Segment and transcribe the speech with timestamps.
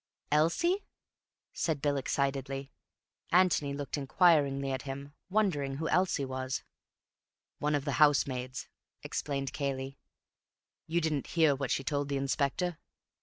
[0.31, 0.83] "Elsie?"
[1.53, 2.71] said Bill excitedly.
[3.31, 6.63] Antony looked inquiringly at him, wondering who Elsie was.
[7.59, 8.67] "One of the housemaids,"
[9.03, 9.99] explained Cayley.
[10.87, 12.79] "You didn't hear what she told the Inspector?